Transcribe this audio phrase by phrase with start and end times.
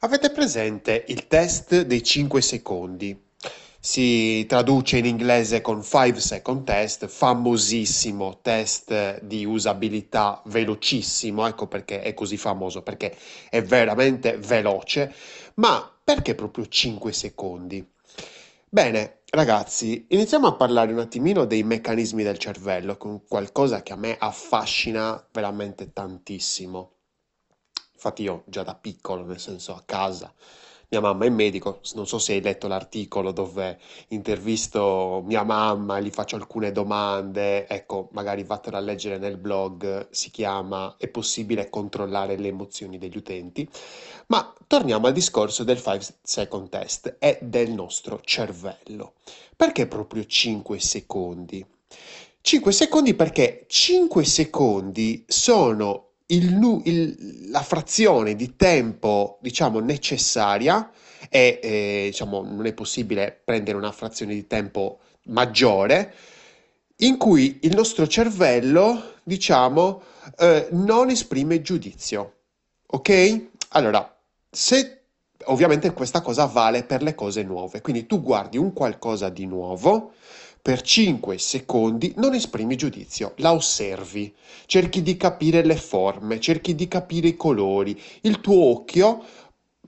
[0.00, 3.20] Avete presente il test dei 5 secondi?
[3.80, 12.02] Si traduce in inglese con 5 second test, famosissimo test di usabilità velocissimo, ecco perché
[12.02, 13.16] è così famoso, perché
[13.50, 15.12] è veramente veloce,
[15.54, 17.84] ma perché proprio 5 secondi?
[18.68, 23.96] Bene, ragazzi, iniziamo a parlare un attimino dei meccanismi del cervello, con qualcosa che a
[23.96, 26.97] me affascina veramente tantissimo.
[27.98, 30.32] Infatti io già da piccolo, nel senso a casa,
[30.90, 36.10] mia mamma è medico, non so se hai letto l'articolo dove intervisto mia mamma, gli
[36.10, 42.36] faccio alcune domande, ecco, magari vattene a leggere nel blog, si chiama È possibile controllare
[42.36, 43.68] le emozioni degli utenti.
[44.26, 49.14] Ma torniamo al discorso del 5 second test e del nostro cervello.
[49.56, 51.66] Perché proprio 5 secondi?
[52.40, 60.90] 5 secondi perché 5 secondi sono il il la frazione di tempo, diciamo, necessaria
[61.30, 66.14] e, ehm, diciamo, non è possibile prendere una frazione di tempo maggiore,
[66.98, 70.02] in cui il nostro cervello, diciamo,
[70.38, 72.34] ehm, non esprime giudizio.
[72.88, 73.46] Ok?
[73.70, 74.16] Allora,
[74.50, 75.02] se
[75.44, 80.12] ovviamente questa cosa vale per le cose nuove, quindi tu guardi un qualcosa di nuovo,
[80.60, 84.34] per 5 secondi non esprimi giudizio, la osservi,
[84.66, 89.24] cerchi di capire le forme, cerchi di capire i colori, il tuo occhio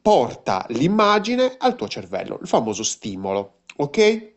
[0.00, 4.32] porta l'immagine al tuo cervello, il famoso stimolo, ok?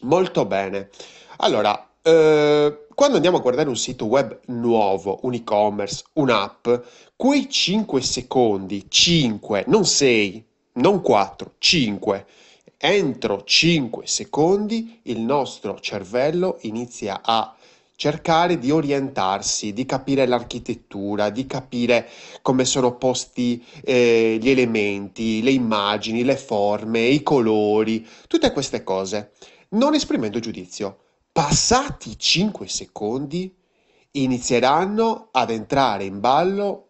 [0.00, 0.90] Molto bene.
[1.38, 6.68] Allora, eh, quando andiamo a guardare un sito web nuovo, un e-commerce, un'app,
[7.14, 10.44] quei 5 secondi, 5, non 6,
[10.74, 12.26] non 4, 5
[12.80, 17.52] entro 5 secondi il nostro cervello inizia a
[17.96, 22.08] cercare di orientarsi, di capire l'architettura, di capire
[22.40, 29.32] come sono posti eh, gli elementi, le immagini, le forme, i colori, tutte queste cose,
[29.70, 30.98] non esprimendo giudizio.
[31.32, 33.52] Passati 5 secondi
[34.12, 36.86] inizieranno ad entrare in ballo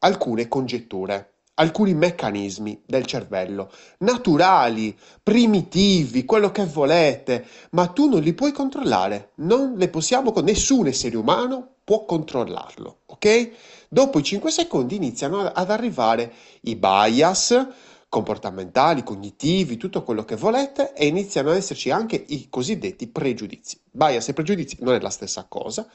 [0.00, 8.32] alcune congetture alcuni meccanismi del cervello, naturali, primitivi, quello che volete, ma tu non li
[8.32, 13.50] puoi controllare, non le possiamo, nessun essere umano può controllarlo, ok?
[13.88, 16.32] Dopo i 5 secondi iniziano ad arrivare
[16.62, 17.68] i bias
[18.08, 23.80] comportamentali, cognitivi, tutto quello che volete e iniziano ad esserci anche i cosiddetti pregiudizi.
[23.90, 25.86] Bias e pregiudizi non è la stessa cosa,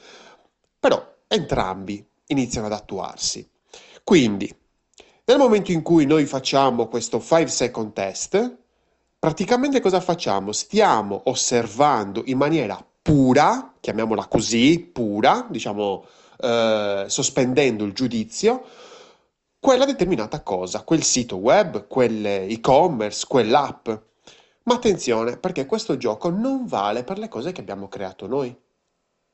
[0.78, 3.48] però entrambi iniziano ad attuarsi.
[4.04, 4.54] Quindi,
[5.30, 8.56] nel momento in cui noi facciamo questo 5 second test,
[9.16, 10.50] praticamente cosa facciamo?
[10.50, 16.04] Stiamo osservando in maniera pura, chiamiamola così, pura, diciamo
[16.36, 18.64] eh, sospendendo il giudizio,
[19.60, 23.88] quella determinata cosa, quel sito web, quell'e-commerce, quell'app.
[24.64, 28.52] Ma attenzione, perché questo gioco non vale per le cose che abbiamo creato noi.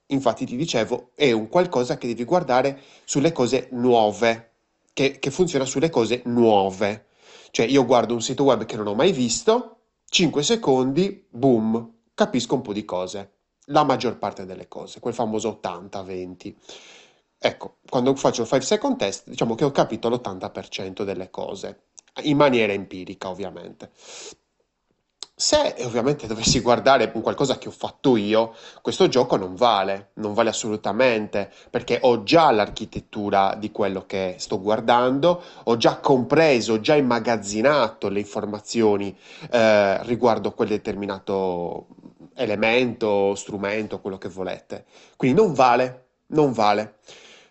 [0.09, 4.56] Infatti ti dicevo, è un qualcosa che devi guardare sulle cose nuove,
[4.97, 7.09] che, che funziona sulle cose nuove.
[7.51, 12.55] Cioè io guardo un sito web che non ho mai visto, 5 secondi, boom, capisco
[12.55, 13.33] un po' di cose.
[13.67, 16.55] La maggior parte delle cose, quel famoso 80-20.
[17.39, 21.89] Ecco, quando faccio il 5 second test, diciamo che ho capito l'80% delle cose,
[22.23, 23.91] in maniera empirica ovviamente.
[25.39, 30.49] Se ovviamente dovessi guardare qualcosa che ho fatto io, questo gioco non vale, non vale
[30.49, 36.95] assolutamente, perché ho già l'architettura di quello che sto guardando, ho già compreso, ho già
[36.95, 39.15] immagazzinato le informazioni
[39.51, 41.89] eh, riguardo quel determinato
[42.35, 44.87] elemento, strumento, quello che volete.
[45.19, 46.95] Quindi non vale, non vale.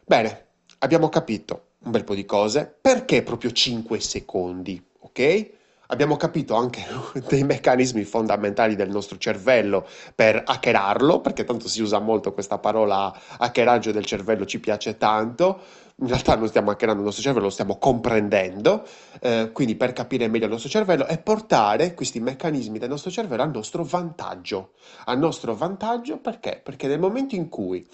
[0.03, 0.46] Bene,
[0.79, 2.75] abbiamo capito un bel po' di cose.
[2.81, 5.53] Perché proprio 5 secondi, ok?
[5.88, 6.84] Abbiamo capito anche
[7.28, 9.85] dei meccanismi fondamentali del nostro cervello
[10.16, 15.84] per hackerarlo, perché tanto si usa molto questa parola hackeraggio del cervello, ci piace tanto.
[15.97, 18.85] In realtà non stiamo hackerando il nostro cervello, lo stiamo comprendendo,
[19.22, 23.43] eh, quindi per capire meglio il nostro cervello e portare questi meccanismi del nostro cervello
[23.43, 24.72] al nostro vantaggio.
[25.05, 26.59] Al nostro vantaggio perché?
[26.61, 27.88] Perché nel momento in cui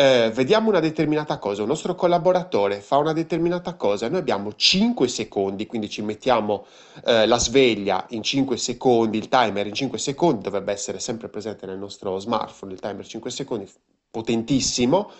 [0.00, 5.06] eh, vediamo una determinata cosa, un nostro collaboratore fa una determinata cosa, noi abbiamo 5
[5.06, 6.64] secondi, quindi ci mettiamo
[7.04, 11.66] eh, la sveglia in 5 secondi, il timer in 5 secondi, dovrebbe essere sempre presente
[11.66, 13.70] nel nostro smartphone, il timer 5 secondi,
[14.10, 15.10] potentissimo,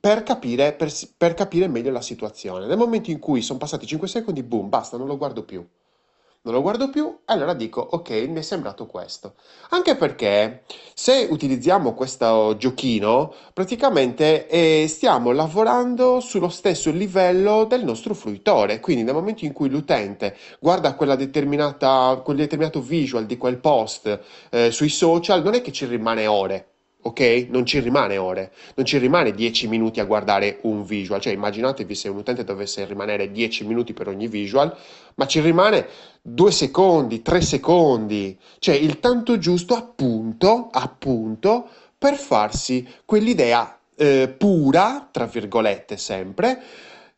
[0.00, 2.64] per capire, per, per capire meglio la situazione.
[2.64, 5.62] Nel momento in cui sono passati 5 secondi, boom, basta, non lo guardo più
[6.46, 9.34] non lo guardo più, allora dico ok, mi è sembrato questo.
[9.70, 10.62] Anche perché
[10.94, 18.78] se utilizziamo questo giochino, praticamente eh, stiamo lavorando sullo stesso livello del nostro fruitore.
[18.78, 24.20] Quindi nel momento in cui l'utente guarda quella determinata, quel determinato visual di quel post
[24.50, 27.46] eh, sui social, non è che ci rimane ore ok?
[27.50, 31.94] Non ci rimane ore, non ci rimane 10 minuti a guardare un visual, cioè immaginatevi
[31.94, 34.76] se un utente dovesse rimanere 10 minuti per ogni visual,
[35.14, 35.86] ma ci rimane
[36.22, 45.08] 2 secondi, 3 secondi, cioè il tanto giusto appunto, appunto, per farsi quell'idea eh, pura,
[45.10, 46.62] tra virgolette sempre,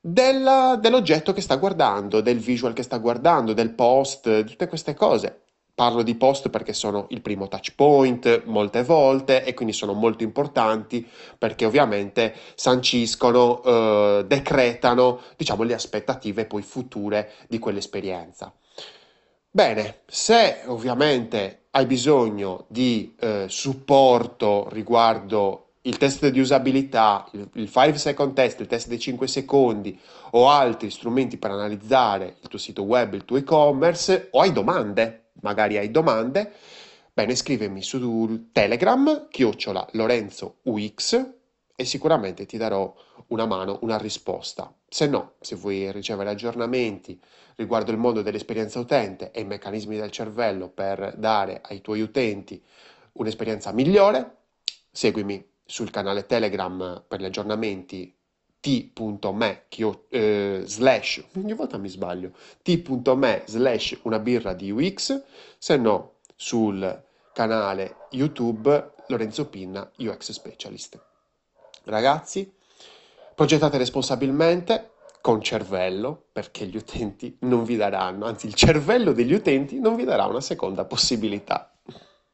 [0.00, 5.42] della, dell'oggetto che sta guardando, del visual che sta guardando, del post, tutte queste cose.
[5.78, 10.24] Parlo di post perché sono il primo touch point molte volte e quindi sono molto
[10.24, 11.06] importanti
[11.38, 18.52] perché ovviamente sanciscono, eh, decretano, diciamo, le aspettative poi future di quell'esperienza.
[19.48, 27.70] Bene, se ovviamente hai bisogno di eh, supporto riguardo il test di usabilità, il, il
[27.70, 29.96] 5 second test, il test dei 5 secondi
[30.32, 35.27] o altri strumenti per analizzare il tuo sito web, il tuo e-commerce o hai domande
[35.40, 36.52] magari hai domande,
[37.12, 41.36] bene, scrivimi su Telegram, chiocciola Lorenzo UX
[41.74, 42.92] e sicuramente ti darò
[43.28, 44.74] una mano, una risposta.
[44.88, 47.20] Se no, se vuoi ricevere aggiornamenti
[47.56, 52.60] riguardo il mondo dell'esperienza utente e i meccanismi del cervello per dare ai tuoi utenti
[53.12, 54.36] un'esperienza migliore,
[54.90, 58.17] seguimi sul canale Telegram per gli aggiornamenti
[58.60, 59.64] t.me
[60.08, 62.32] eh, slash ogni volta mi sbaglio
[62.62, 65.22] t.me slash una birra di UX
[65.58, 71.00] se no sul canale YouTube Lorenzo Pinna UX Specialist.
[71.84, 72.52] Ragazzi
[73.34, 74.90] progettate responsabilmente
[75.20, 80.04] con cervello perché gli utenti non vi daranno anzi il cervello degli utenti non vi
[80.04, 81.77] darà una seconda possibilità